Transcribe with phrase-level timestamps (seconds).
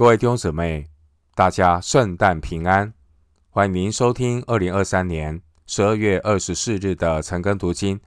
[0.00, 0.88] 各位弟兄姊妹，
[1.34, 2.94] 大家圣诞平安！
[3.50, 8.00] 欢迎您收听二零二三年十二月二十四日的晨更读经。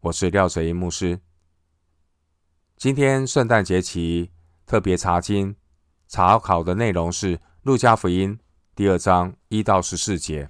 [0.00, 1.20] 我是廖哲一牧师。
[2.76, 4.30] 今天圣诞节期
[4.66, 5.56] 特别查经
[6.06, 8.36] 查考的内容是《路加福音》
[8.74, 10.44] 第二章一到十四节。《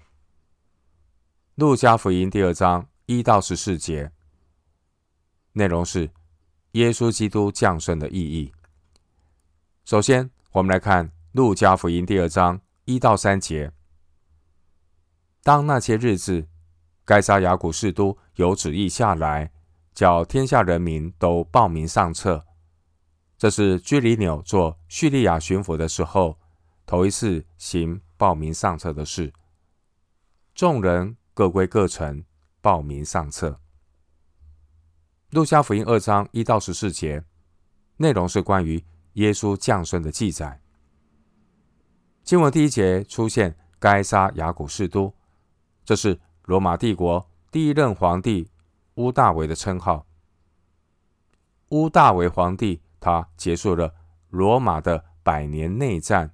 [1.54, 4.10] 路加福音》第二章一到十四节
[5.52, 6.10] 内容是
[6.72, 8.52] 耶稣基督降生的意义。
[9.84, 13.72] 首先，我们来看《路加福音》第二章一到三节。
[15.42, 16.46] 当那些日子，
[17.06, 19.50] 该撒雅古士都有旨意下来，
[19.94, 22.44] 叫天下人民都报名上册。
[23.38, 26.38] 这是居里纽做叙利亚巡抚的时候，
[26.84, 29.32] 头一次行报名上册的事。
[30.54, 32.22] 众人各归各城，
[32.60, 33.48] 报名上册。
[35.30, 37.24] 《路加福音》二章一到十四节
[37.96, 38.84] 内容是关于。
[39.14, 40.60] 耶稣降生的记载，
[42.22, 45.12] 经文第一节出现该撒亚古士都，
[45.84, 48.50] 这是罗马帝国第一任皇帝
[48.94, 50.06] 屋大维的称号。
[51.68, 53.94] 屋大维皇帝他结束了
[54.30, 56.32] 罗马的百年内战，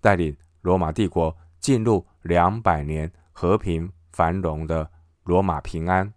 [0.00, 4.90] 带领罗马帝国进入两百年和平繁荣的
[5.24, 6.12] 罗马平安。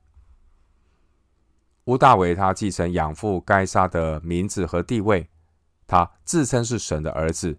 [1.86, 5.30] 屋大维他继承养父该撒的名字和地位。
[5.94, 7.56] 他自称是神的儿子，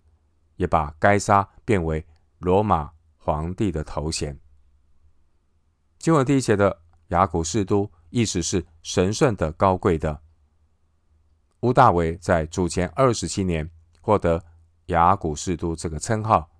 [0.57, 2.05] 也把该杀变为
[2.41, 4.37] 罗马皇帝的头衔。
[6.01, 10.21] 经文第一节的雅古士都，意思是神圣的、高贵的。
[11.61, 14.45] 屋大维在主前二十七年获得
[14.87, 16.51] 雅古士都这个称号，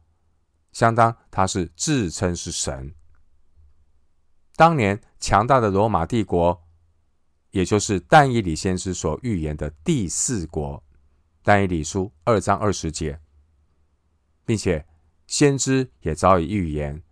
[0.71, 2.95] 相当他是自称是神。
[4.55, 6.63] 当年强大的罗马帝国，
[7.51, 10.84] 也就是但以理先知所预言的第四国。
[11.47, 13.21] 但以理书二章二十节，
[14.47, 14.87] 并且
[15.27, 17.03] 先知也早已预言，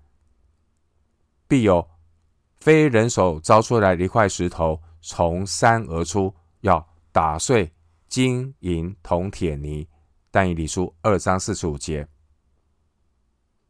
[1.46, 1.86] 必有
[2.58, 7.70] 非人手招出来的一块石头从山而出，要打碎
[8.08, 9.86] 金银铜铁泥。
[10.30, 12.08] 但以理书二章四十五节，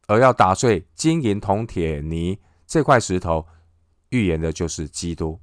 [0.07, 3.49] 而要打碎金银铜铁泥这块石头，
[4.11, 5.41] 预言的就是基督。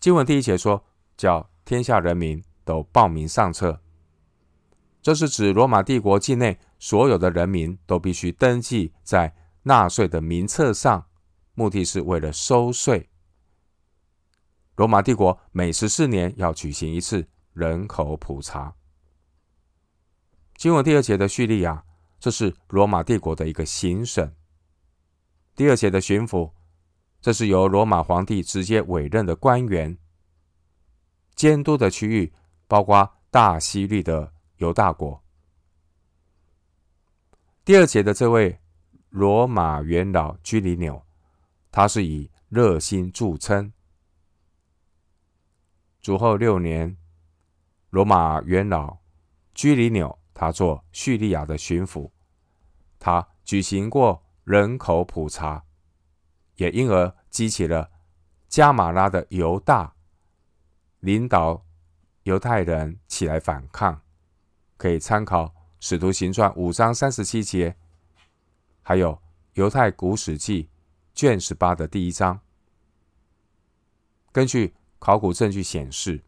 [0.00, 0.82] 经文第一节说，
[1.14, 2.42] 叫天下人民。
[2.64, 3.80] 都报名上册，
[5.00, 9.34] 这是指罗马帝国境内所有的人民都必须登记在
[9.64, 11.06] 纳税的名册上，
[11.54, 13.08] 目的是为了收税。
[14.76, 18.74] 罗马帝国每十四年要举行一次人口普查。
[20.56, 21.84] 经文第二节的叙利亚，
[22.18, 24.32] 这是罗马帝国的一个行省。
[25.54, 26.52] 第二节的巡抚，
[27.20, 29.98] 这是由罗马皇帝直接委任的官员，
[31.34, 32.32] 监督的区域。
[32.72, 35.22] 包括大西律的犹大国。
[37.66, 38.58] 第二节的这位
[39.10, 41.04] 罗马元老居里纽，
[41.70, 43.70] 他是以热心著称。
[46.00, 46.96] 主后六年，
[47.90, 48.96] 罗马元老
[49.52, 52.10] 居里纽他做叙利亚的巡抚，
[52.98, 55.62] 他举行过人口普查，
[56.56, 57.90] 也因而激起了
[58.48, 59.94] 加马拉的犹大
[61.00, 61.66] 领导。
[62.24, 64.00] 犹太人起来反抗，
[64.76, 65.46] 可以参考
[65.80, 67.76] 《使徒行传》五章三十七节，
[68.80, 69.14] 还有
[69.54, 70.64] 《犹太古史记》
[71.14, 72.38] 卷十八的第一章。
[74.30, 76.22] 根据考古证据显示，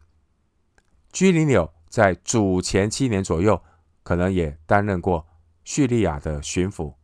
[1.13, 3.63] 居里纽在主前七年左右，
[4.03, 5.25] 可能也担任过
[5.63, 6.95] 叙利亚的巡抚，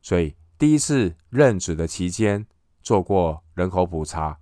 [0.00, 2.46] 所以第一次任职的期间
[2.80, 4.38] 做过人口普查，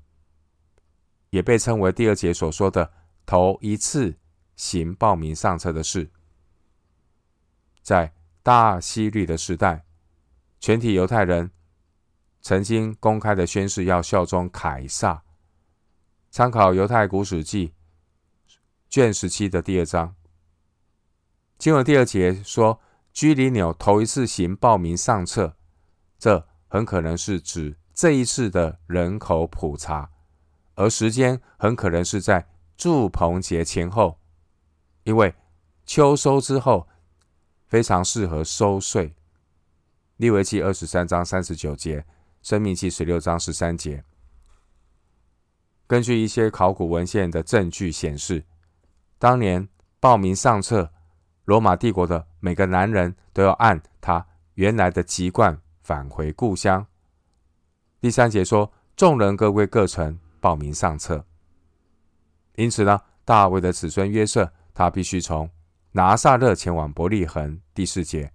[1.31, 2.93] 也被称为第二节所说的。
[3.25, 4.17] 头一次
[4.57, 6.11] 行报名上册的事，
[7.83, 8.13] 在
[8.43, 9.85] 大希律的时代，
[10.61, 11.51] 全体犹太人
[12.41, 15.23] 曾经公开的宣誓要效忠凯撒。
[16.31, 17.69] 参考《犹太古史记》
[18.89, 20.15] 卷十七的第二章，
[21.59, 22.81] 经文第二节说，
[23.13, 25.57] 居里纽头一次行报名上册，
[26.19, 30.11] 这很可能是指这一次的人口普查，
[30.75, 32.52] 而时间很可能是在。
[32.77, 34.19] 祝棚节前后，
[35.05, 35.35] 因为
[35.85, 36.89] 秋收之后
[37.67, 39.15] 非常适合收税。
[40.17, 42.05] 利未记二十三章三十九节，
[42.43, 44.05] 申命记十六章十三节。
[45.87, 48.45] 根据一些考古文献的证据显示，
[49.19, 50.93] 当年报名上册，
[51.45, 56.87] 罗马帝国的每个男人都要按他原来的籍贯返回故乡。
[58.01, 61.25] 第三节说，众人各归各城，报名上册。
[62.57, 65.51] 因此呢，大卫的子孙约瑟，他必须从
[65.93, 67.61] 拿撒勒前往伯利恒。
[67.75, 68.33] 第四节，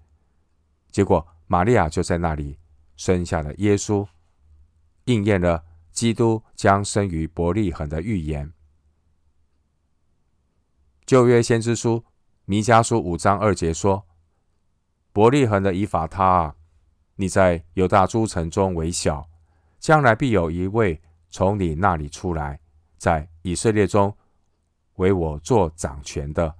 [0.92, 2.58] 结果玛利亚就在那里
[2.96, 4.08] 生下了耶稣，
[5.06, 8.52] 应验了基督将生于伯利恒的预言。
[11.06, 12.04] 旧约先知书
[12.46, 14.06] 弥迦书五章二节说
[15.14, 16.56] ：“伯利恒的以法他啊，
[17.16, 19.30] 你在犹大诸城中为小，
[19.80, 22.60] 将来必有一位从你那里出来，
[22.98, 24.16] 在以色列中
[24.96, 26.56] 为我做掌权的。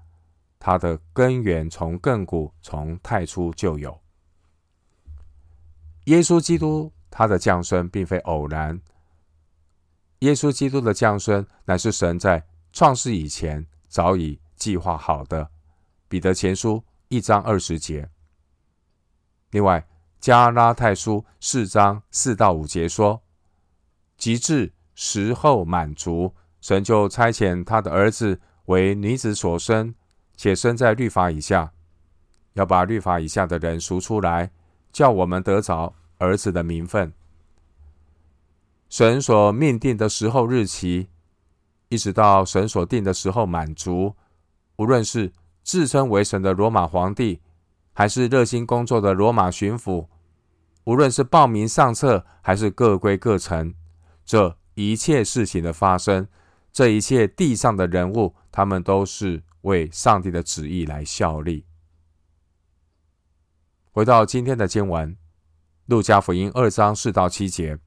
[0.60, 4.00] 他的根源从亘古从太初就有。”
[6.06, 8.82] 耶稣基督他的降生并非偶然，
[10.20, 13.68] 耶稣基督的降生乃是神在创世以前。
[13.90, 15.50] 早已计划好的，
[16.10, 18.10] 彼得前书一章二十节。
[19.52, 19.88] 另外，
[20.20, 23.24] 加拉太书四章四到五节说
[24.18, 29.94] ：“及至时候满足，神就差遣他的儿子为女子所生，
[30.36, 31.72] 且生在律法以下，
[32.54, 34.50] 要把律法以下的人赎出来，
[34.92, 37.14] 叫我们得着儿子的名分。
[38.90, 41.10] 神所命定的时候日期。”
[41.90, 44.14] 一直到神所定的时候满足，
[44.76, 45.32] 无论是
[45.64, 47.40] 自称为神的罗马皇帝，
[47.94, 50.08] 还是热心工作的罗马巡抚，
[50.84, 53.74] 无论是报名上册，还是各归各城，
[54.26, 56.28] 这一切事情的发生，
[56.72, 61.66] 这一切地上的人物，他们都是为上帝的旨意来效力。
[63.92, 65.18] 回到今天的经文，
[65.88, 67.80] 路加福音二章四到七节。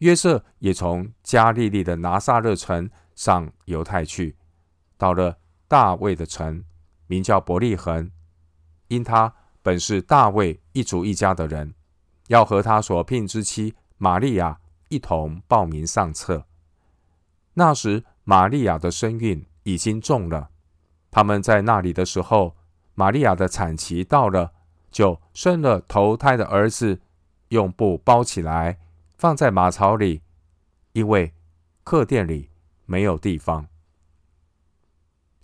[0.00, 4.36] 约瑟也从加利利的拿撒勒城上犹太去，
[4.98, 6.62] 到了大卫的城，
[7.06, 8.10] 名叫伯利恒，
[8.88, 11.74] 因他本是大卫一族一家的人，
[12.26, 14.60] 要和他所聘之妻玛利亚
[14.92, 16.44] 一同报名上册。
[17.54, 20.50] 那时玛利亚的身孕已经重了，
[21.10, 22.54] 他们在那里的时候，
[22.94, 24.52] 玛利亚的产期到了，
[24.90, 27.00] 就生了头胎的儿子，
[27.48, 28.78] 用布包起来。
[29.16, 30.20] 放在马槽里，
[30.94, 31.32] 因为
[31.84, 32.50] 客店里
[32.86, 33.68] 没有地方。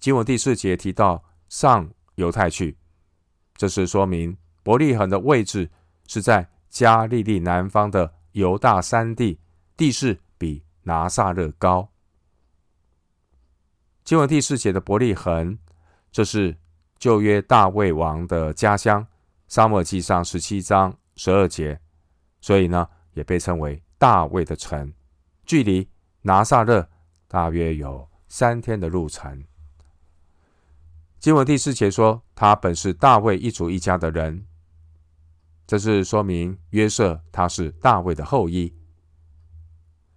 [0.01, 2.77] 经文第四节提到上犹太去，
[3.55, 5.71] 这是说明伯利恒的位置
[6.09, 9.41] 是在加利利南方的犹大山地，
[9.77, 11.91] 地势比拿撒勒高。
[14.05, 15.59] 经文第四节的伯利恒，
[16.11, 16.57] 这是
[16.99, 19.07] 旧约大卫王的家乡。
[19.49, 21.81] 撒母耳记上十七章十二节，
[22.41, 22.89] 所以呢。
[23.15, 24.95] 也被称为大卫的城，
[25.45, 25.89] 距离
[26.23, 26.89] 拿撒勒
[27.27, 29.45] 大约有三天的路程。
[31.19, 34.47] 经文第四节说，他本是大卫一族一家的人，
[35.69, 38.75] 这是说明约瑟他是大卫的后裔。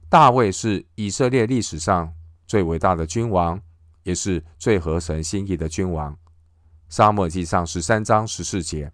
[0.07, 2.15] 大卫是以色列历史上
[2.47, 3.61] 最伟大的君王，
[4.03, 6.17] 也是最合神心意的君王。
[6.87, 8.93] 沙漠记上十三章十四节，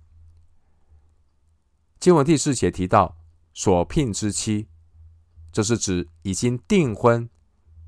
[2.00, 3.16] 经文第四节提到。
[3.54, 4.68] 所聘之妻，
[5.52, 7.28] 这是指已经订婚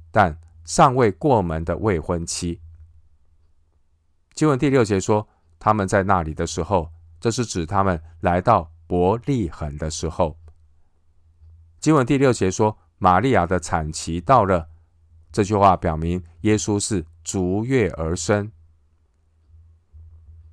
[0.09, 2.59] 但尚未过门的未婚妻。
[4.33, 5.29] 经文第六节说，
[5.59, 10.37] 他们在那里的时候，这是指他们来到伯利恒的时候。
[11.79, 14.67] 经文第六节说，玛利亚的产期到了，
[15.31, 18.51] 这句话表明耶稣是逐月而生。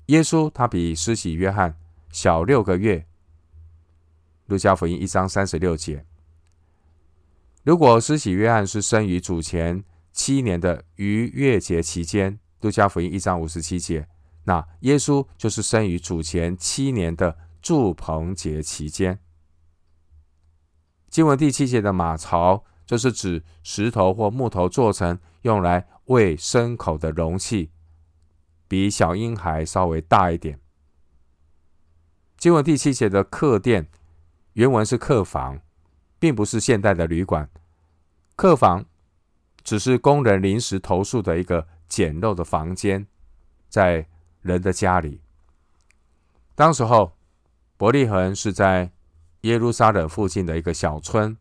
[0.07, 1.77] 耶稣他比施洗约翰
[2.11, 3.07] 小六个月。
[4.47, 6.05] 路加福音一章三十六节，
[7.65, 14.07] 如果施洗约翰是生于主前七年的逾越节期间，路加福音一章五十七节，
[14.47, 19.21] 那耶稣就是生于主前七年的祝棚节期间。
[21.09, 27.71] 经文第七节的马槽，就是指石头或木头做成用来喂牲口的容器，
[28.67, 30.59] 比小婴孩稍微大一点。
[32.37, 33.89] 经文第七节的客店。
[34.57, 35.61] 原文是客房，
[36.19, 37.51] 并不是现代的旅馆。
[38.37, 38.87] 客房
[39.63, 43.07] 只是工人临时投宿的一个简陋的房间，
[43.69, 44.09] 在
[44.47, 45.21] 人的家里。
[46.55, 47.13] 当时候，
[47.77, 48.93] 伯利恒是在
[49.43, 51.37] 耶路撒冷附近的一个小村。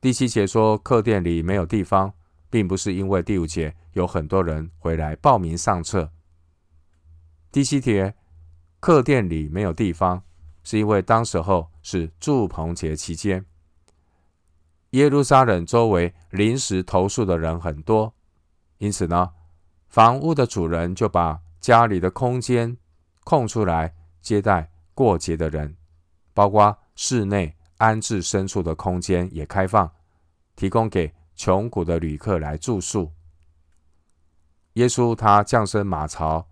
[0.00, 2.14] 第七节说客店里没有地方，
[2.50, 6.10] 并不是因为第五节有很多人回来报名上册。
[7.52, 8.14] 第七节
[8.80, 10.24] 客店里没有地方。
[10.64, 13.44] 是因为当时候是住棚节期间，
[14.90, 18.14] 耶路撒冷周围临时投宿的人很多，
[18.78, 19.32] 因此呢，
[19.92, 22.78] 房屋的主人就把家里的空间
[23.24, 25.76] 空出来接待过节的人，
[26.32, 29.92] 包括室内安置牲畜的空间也开放，
[30.56, 33.12] 提供给穷苦的旅客来住宿。
[34.72, 36.48] 耶稣他降生马槽，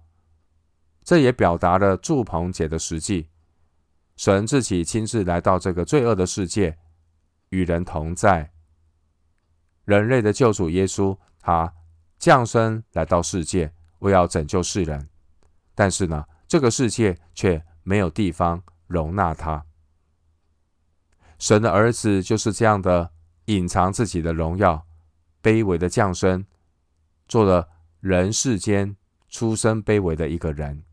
[1.03, 3.31] 这也表达了祝棚节的实际。
[4.17, 6.77] 神自己亲自来到这个罪恶的世界，
[7.49, 8.53] 与人同在。
[9.87, 11.73] 人类的救主耶稣，他
[12.21, 15.09] 降生来到世界，为要拯救世人。
[15.75, 19.65] 但是呢，这个世界却没有地方容纳他。
[21.39, 23.11] 神的儿子就是这样的
[23.47, 24.87] 隐藏自己的荣耀，
[25.43, 26.45] 卑微的降生，
[27.27, 27.67] 做了
[28.01, 28.95] 人世间
[29.31, 30.85] 出身卑微的一个人。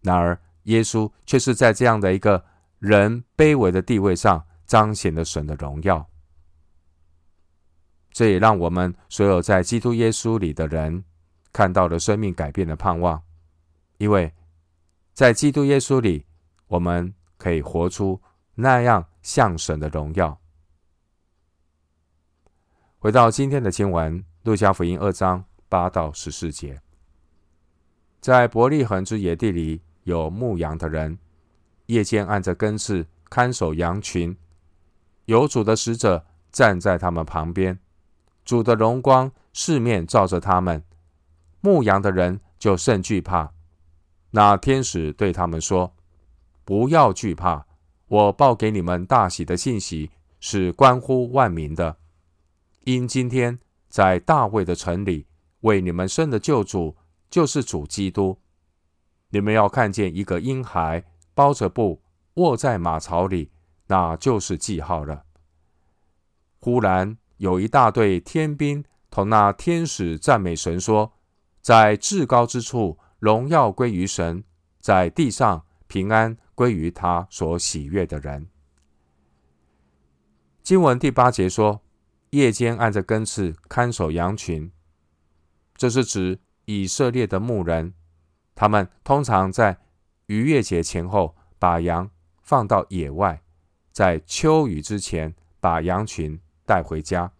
[0.00, 2.42] 然而，耶稣却是在这样的一个
[2.78, 6.08] 人卑微的地位上，彰显了神的荣耀。
[8.16, 11.04] 这也让我们所有在基督耶稣里的人
[11.52, 13.22] 看到了生命改变的盼望，
[13.98, 14.32] 因为
[15.12, 16.24] 在基督耶稣里，
[16.66, 18.22] 我们可以活出
[18.54, 20.40] 那样像神的荣耀。
[22.98, 26.80] 回到今天的经文，《路加福音》二章八到十四节，
[28.22, 31.18] 在伯利恒之野地里有牧羊的人，
[31.84, 34.34] 夜间按着更次看守羊群，
[35.26, 37.78] 有主的使者站在他们旁边。
[38.46, 40.84] 主的荣光四面照着他们，
[41.60, 43.52] 牧羊的人就甚惧怕。
[44.30, 45.96] 那天使对他们说
[46.64, 47.66] ：“不要惧怕，
[48.06, 51.96] 我报给你们大喜的信息是关乎万民的。
[52.84, 55.26] 因今天在大卫的城里
[55.62, 56.96] 为你们生的救主，
[57.28, 58.38] 就是主基督。
[59.30, 62.00] 你们要看见一个婴孩包着布
[62.34, 63.50] 卧在马槽里，
[63.88, 65.24] 那就是记号了。”
[66.60, 67.18] 忽然。
[67.38, 71.12] 有一大队天兵同那天使赞美神说
[71.60, 74.42] ：“在至高之处，荣耀归于神；
[74.80, 78.48] 在地上，平安归于他所喜悦的人。”
[80.62, 81.82] 经文第八节说
[82.30, 84.72] ：“夜间按着根次看守羊群。”
[85.76, 87.92] 这是指以色列的牧人，
[88.54, 89.78] 他们通常在
[90.26, 92.10] 逾越节前后把羊
[92.42, 93.42] 放到野外，
[93.92, 96.40] 在秋雨之前把羊群。
[96.66, 97.32] 带回家。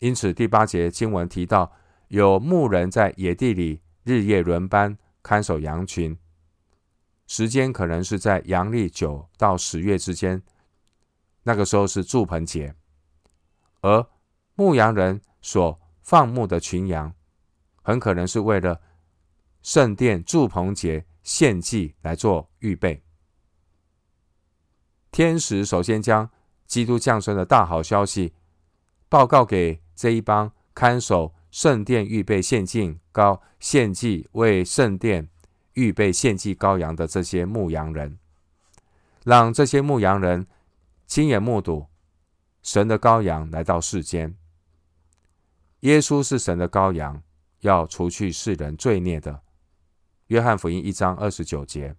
[0.00, 1.72] 因此，第八节经文提到，
[2.08, 6.18] 有牧人在野地里日夜轮班看守羊群，
[7.28, 10.42] 时间可能是在阳历九到十月之间，
[11.44, 12.74] 那个时候是住棚节，
[13.80, 14.04] 而
[14.56, 17.14] 牧羊人所放牧的群羊，
[17.82, 18.80] 很可能是为了
[19.62, 23.04] 圣殿住棚节献祭来做预备。
[25.12, 26.28] 天使首先将
[26.72, 28.32] 基督降生的大好消息，
[29.10, 35.28] 报告给这一帮看守圣殿、预备献祭羔、献祭为圣殿
[35.74, 38.18] 预备献祭羔羊的这些牧羊人，
[39.22, 40.46] 让这些牧羊人
[41.06, 41.88] 亲眼目睹
[42.62, 44.34] 神的羔羊来到世间。
[45.80, 47.22] 耶稣是神的羔羊，
[47.60, 49.42] 要除去世人罪孽的。
[50.28, 51.94] 约翰福音一章二十九节，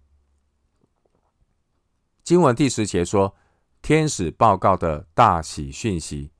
[2.24, 3.36] 经文第十节说。
[3.84, 6.30] 天使报告的大喜讯息，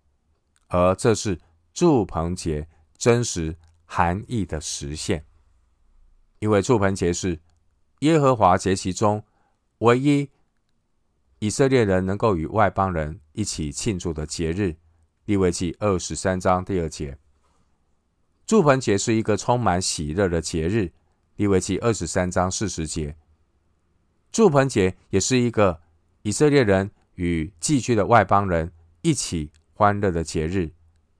[0.69, 1.39] 而这是
[1.75, 5.27] 祝棚节真实含义的实现。
[6.39, 7.39] 因为祝棚节是
[7.99, 9.23] 耶和华节期中
[9.81, 10.31] 唯一
[11.39, 14.77] 以色列人能够与外邦人一起庆祝的节日。
[15.27, 17.19] 利未记二十三章第二节，
[18.47, 20.93] 祝棚节是一个充满喜乐的节日。
[21.37, 23.19] 利未记二十三章四十节，
[24.33, 25.83] 祝棚节也是一个
[26.23, 26.91] 以色列人。
[27.14, 30.59] 与寄居的外邦人一起欢乐的节日，《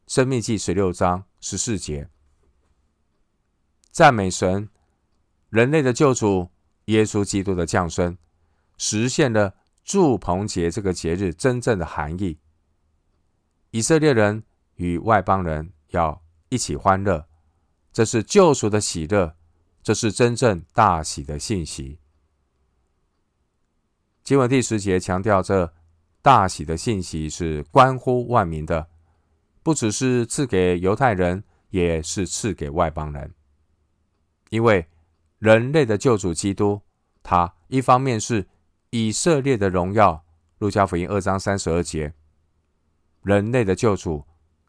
[0.07, 2.09] 生命记》十六章十四节，
[3.91, 4.69] 赞美神，
[5.51, 6.51] 人类的救主
[6.87, 8.19] 耶稣基督的降生，
[8.77, 12.39] 实现了祝棚节这个节日真正的含义。
[13.71, 14.43] 以色列人
[14.75, 17.29] 与外邦人要一起欢乐，
[17.93, 19.37] 这是救赎的喜乐，
[19.83, 22.01] 这是真正大喜的信息。
[24.25, 25.73] 经文第十节强调这。
[26.25, 28.89] 大喜的信息是关乎万民的，
[29.63, 33.35] 不只是赐给犹太人，也是赐给外邦人。
[34.49, 34.89] 因为
[35.39, 36.81] 人类的救主基督，
[37.23, 38.49] 他一方面是
[38.89, 40.25] 以色列的荣耀，
[40.57, 42.15] 路加福音二章三十二节；
[43.21, 44.25] 人类的救主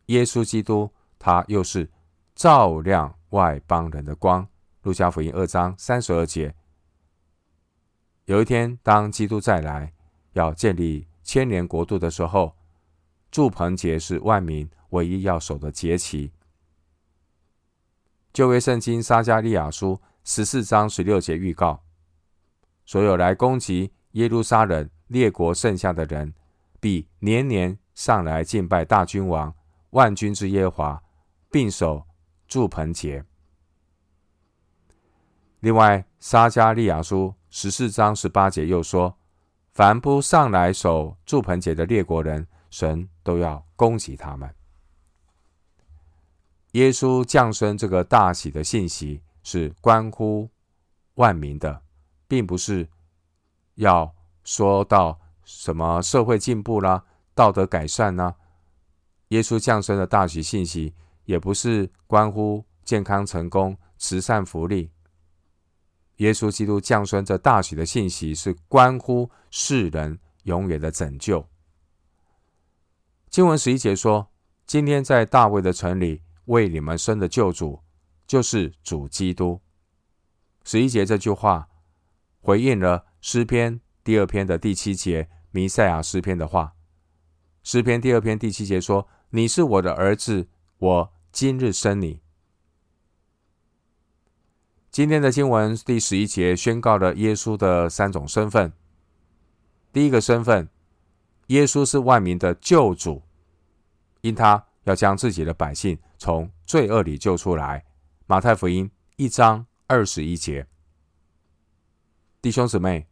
[0.07, 1.89] 耶稣基督，他又是
[2.35, 4.45] 照亮外邦人的光，
[4.81, 6.53] 路加福音二章三十二节。
[8.25, 9.93] 有一天，当基督再来，
[10.33, 11.07] 要建立。
[11.25, 12.55] 千年国度的时候，
[13.31, 16.31] 祝棚节是万民唯一要守的节期。
[18.31, 21.83] 旧约圣经撒迦利亚书十四章十六节预告：
[22.85, 26.33] 所有来攻击耶路撒冷列国剩下的人，
[26.79, 29.53] 必年年上来敬拜大君王
[29.89, 31.01] 万军之耶华，
[31.49, 32.05] 并守
[32.47, 33.25] 祝棚节。
[35.61, 39.17] 另外，撒迦利亚书十四章十八节又说
[39.75, 44.49] ：“凡不上来守住棚节的列国人，神都要攻击他们。”
[46.71, 50.49] 耶稣降生这个大喜的信息是关乎
[51.15, 51.81] 万民的，
[52.25, 52.87] 并不是
[53.73, 54.15] 要
[54.45, 57.03] 说到什么社会进步啦、
[57.33, 58.33] 道德改善啦。
[59.29, 60.93] 耶稣降生的大喜信息
[61.25, 64.89] 也不是关乎健康成功、慈善福利。
[66.17, 71.47] 耶稣基督降生这大喜的信息，是关乎世人永远的拯救。
[73.29, 74.31] 经文十一节说
[74.65, 77.81] ：“今天在大卫的城里为你们生的救主，
[78.25, 79.61] 就是主基督。”
[80.63, 81.67] 十一节这句话
[82.39, 86.73] 回应了诗篇第二篇的第七节弥赛亚诗篇的话。
[87.61, 92.21] 诗篇第二篇第七节说：“你是我的儿子，我今日生你。”
[94.95, 98.71] 今天的经文第十一节宣告了耶稣的三种身份。
[99.91, 100.69] 第一个身份，
[101.47, 103.21] 耶稣是万民的救主，
[104.21, 107.83] 因他要将自己的百姓从罪恶里救出来。
[108.25, 110.65] 马太福音一章二十一节。
[112.41, 113.05] 弟兄姊妹，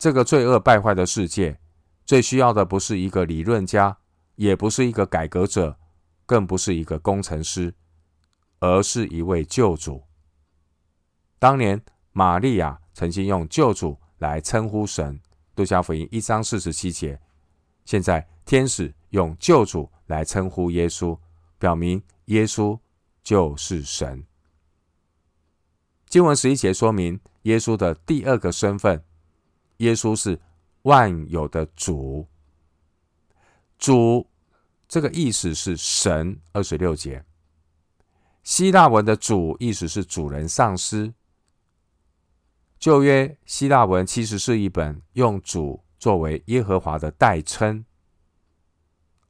[0.00, 1.60] 这个罪恶败坏的世界，
[2.04, 3.98] 最需要的不是一个理论家，
[4.34, 5.78] 也不是一个改革者，
[6.26, 7.72] 更不是一个工程师，
[8.58, 10.07] 而是一位救主。
[11.38, 11.80] 当年，
[12.12, 15.20] 玛利亚曾经用救主来称呼神，
[15.54, 17.20] 路加福音一章四十七节。
[17.84, 21.16] 现在，天使用救主来称呼耶稣，
[21.58, 22.78] 表明耶稣
[23.22, 24.24] 就是神。
[26.08, 29.04] 经文十一节说明耶稣的第二个身份：
[29.76, 30.40] 耶稣是
[30.82, 32.26] 万有的主。
[33.78, 34.26] 主
[34.88, 36.40] 这个意思是神。
[36.52, 37.24] 二十六节，
[38.42, 41.14] 希腊文的主意思是主人、上司。
[42.78, 47.84] 旧约希腊文其实是一本用“主”作为耶和华的代称，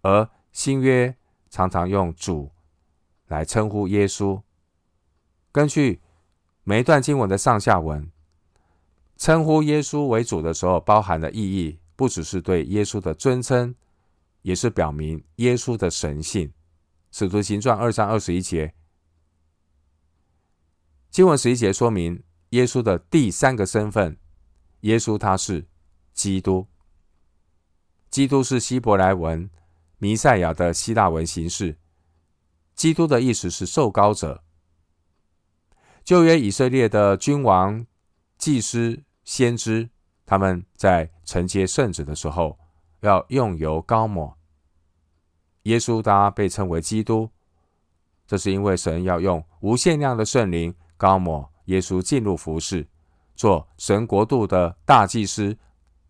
[0.02, 1.16] 而新约
[1.48, 2.50] 常常用“主”
[3.28, 4.42] 来称呼耶稣。
[5.50, 6.02] 根据
[6.62, 8.10] 每一段经文的上下文，
[9.16, 13.74] 称呼耶稣为主的时候，包含的意义不只是对耶稣的尊称，
[14.42, 16.52] 也是表明耶稣的神性。
[17.10, 18.74] 使徒行传二章二十一节，
[21.10, 22.22] 经文十一节说明。
[22.50, 24.16] 耶稣的第三个身份，
[24.80, 25.66] 耶稣他是
[26.14, 26.66] 基督。
[28.10, 29.50] 基督是希伯来文
[29.98, 31.76] 弥赛亚的希腊文形式。
[32.74, 34.42] 基督的意思是受膏者。
[36.02, 37.84] 旧约以色列的君王、
[38.38, 39.90] 祭司、先知，
[40.24, 42.58] 他们在承接圣旨的时候，
[43.00, 44.38] 要用油膏抹。
[45.64, 47.28] 耶稣他被称为基督，
[48.26, 51.52] 这是因为神要用无限量的圣灵膏抹。
[51.68, 52.86] 耶稣进入服侍，
[53.36, 55.56] 做神国度的大祭司、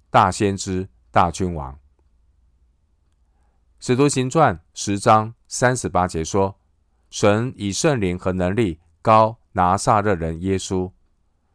[0.09, 1.77] 大先知、大君王。
[3.81, 6.59] 使徒行传十章三十八节说
[7.11, 10.93] ：“神以圣灵和能力高拿撒勒人耶稣，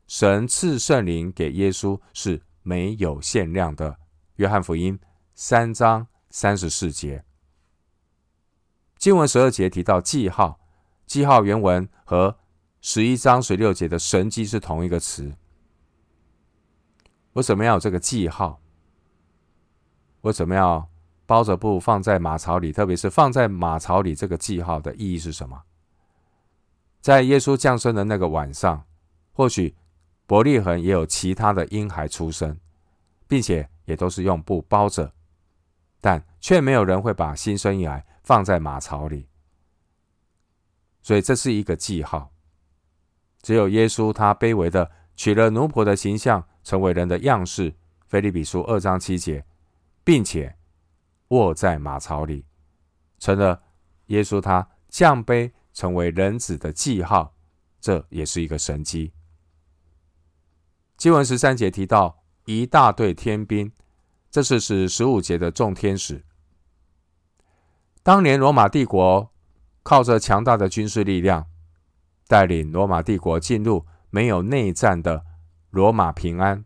[0.06, 3.98] 神赐圣灵给耶稣是没有限量的。”
[4.36, 5.00] 约翰福音
[5.34, 7.24] 三章三十四节。
[8.98, 10.60] 经文十二节提到记号，
[11.06, 12.38] 记号原文和。
[12.86, 15.34] 十一章十六节的神迹是同一个词。
[17.32, 18.60] 为什么要有这个记号？
[20.19, 20.89] 为什么要
[21.26, 22.74] 包着布放在马槽里？
[22.74, 25.63] 特别是放在马槽里，这个记号的意义是什么？
[27.00, 28.86] 在耶稣降生的那个晚上，
[29.32, 29.78] 或许
[30.28, 32.60] 伯利恒也有其他的婴孩出生，
[33.30, 35.13] 并且也都是用布包着，
[36.02, 39.30] 但却没有人会把新生婴孩放在马槽里，
[41.02, 42.33] 所以这是一个记号。
[43.44, 47.76] 只有耶稣，他卑微的取了奴仆的形象，成为人的样式。
[48.08, 49.44] 腓立比书二章七节，
[50.04, 50.56] 并且
[51.30, 52.46] 卧在马槽里，
[53.20, 53.62] 成了
[54.06, 57.36] 耶稣他降卑成为人子的记号。
[57.82, 59.12] 这也是一个神迹。
[60.96, 63.72] 经文十三节提到一大队天兵，
[64.32, 66.24] 这是指十五节的众天使。
[68.04, 69.34] 当年罗马帝国
[69.82, 71.48] 靠着强大的军事力量。
[72.28, 75.26] 带领罗马帝国进入没有内战的
[75.70, 76.64] 罗马平安，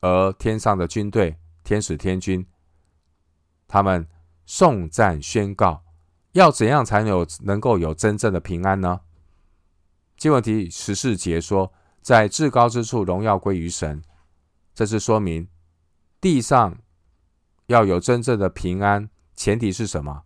[0.00, 2.46] 而天上的军队天使天军，
[3.66, 4.08] 他们
[4.46, 5.84] 颂赞宣告，
[6.32, 9.00] 要怎样才有能够有真正的平安呢？
[10.16, 11.72] 经文第十四节说，
[12.02, 14.02] 在至高之处荣耀归于神，
[14.74, 15.48] 这是说明
[16.20, 16.78] 地上
[17.66, 20.24] 要有真正的平安，前提是什么？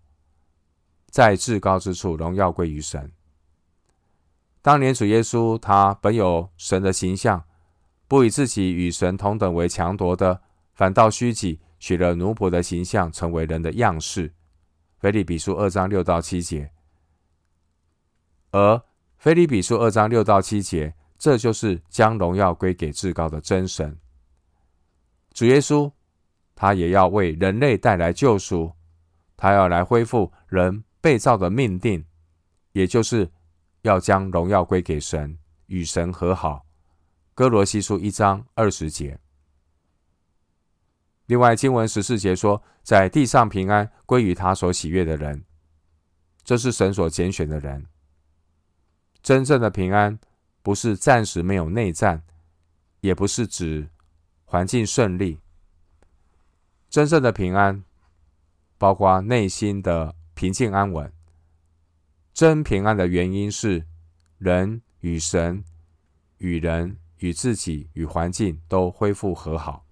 [1.10, 3.12] 在至高之处荣耀归于神。
[4.62, 7.44] 当年主耶稣他本有神的形象，
[8.06, 10.40] 不以自己与神同等为强夺的，
[10.72, 14.32] 反倒虚己，取了奴仆的形象，成为人的样式。
[15.00, 16.70] 腓立比书二章六到七节。
[18.52, 18.80] 而
[19.18, 23.98] 腓立比书二章六到七节，这就是将荣耀归给至高的真神。
[25.32, 25.90] 主耶稣
[26.54, 28.72] 他也要为人类带来救赎，
[29.36, 32.04] 他要来恢复人被造的命定，
[32.70, 33.28] 也就是。
[33.82, 36.66] 要将荣耀归给神，与神和好。
[37.34, 39.18] 哥罗西书一章二十节。
[41.26, 45.44] 另外经文十四节说，在地上平安归于他所喜悦的人，
[46.44, 47.86] 这是神所拣选的人。
[49.22, 50.18] 真正的平安
[50.62, 52.22] 不是暂时没有内战，
[53.00, 53.88] 也不是指
[54.44, 55.38] 环境顺利。
[56.90, 57.82] 真正的平安
[58.76, 61.10] 包括内心的平静安稳。
[62.34, 63.86] 真平安的原因是，
[64.38, 65.62] 人与神、
[66.38, 69.84] 与人、与自己、与环境都恢复和好。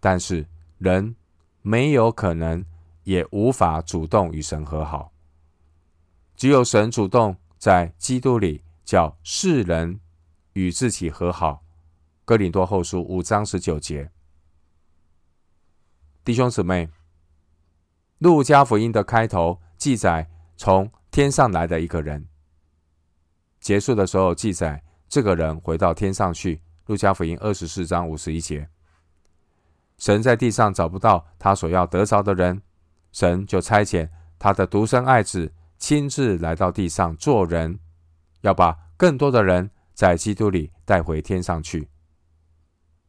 [0.00, 1.16] 但是人
[1.62, 2.62] 没有可能，
[3.04, 5.10] 也无法主动与神和好。
[6.36, 9.98] 只有神主动在基督里叫世人
[10.52, 11.64] 与自己和好。
[12.26, 14.10] 哥林多后书五章十九节。
[16.22, 16.90] 弟兄姊妹，
[18.18, 20.92] 路加福音的开头记载从。
[21.18, 22.24] 天上来的一个人，
[23.58, 26.62] 结束的时候记载，这个人回到天上去。
[26.86, 28.68] 路加福音二十四章五十一节，
[29.98, 32.62] 神在地上找不到他所要得着的人，
[33.10, 37.80] 神就差遣他的独生爱子亲自来到地上做人，
[38.42, 41.88] 要把更多的人在基督里带回天上去。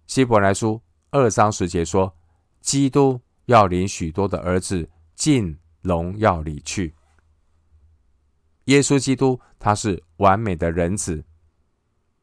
[0.07, 2.17] 希伯来书二章十节说，
[2.59, 6.95] 基督要领许多的儿子进荣耀里去。
[8.69, 11.25] 耶稣基督，他是完美的人子。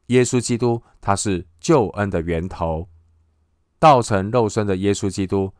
[0.05, 2.87] 耶稣基督，他是救恩的源头。
[3.77, 5.53] 道成肉身的耶稣基督，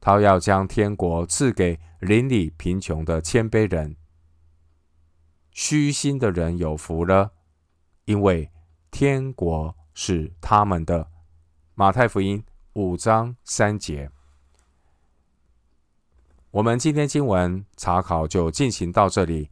[0.00, 3.94] 他要将天国赐给邻里贫穷的谦卑人。
[5.50, 7.32] 虚心的人有福了，
[8.06, 8.50] 因为
[8.90, 11.10] 天国是他们的。
[11.74, 12.42] 马太福音
[12.72, 14.10] 五章三节。
[16.52, 19.50] 我们今天经文查考就进行到这里。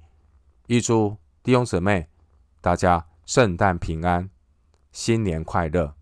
[0.72, 2.08] 预祝弟兄姊妹，
[2.62, 4.30] 大家圣诞平安，
[4.90, 5.94] 新年快乐！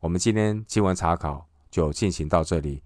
[0.00, 2.82] 我们今天经文查考就进行到这里。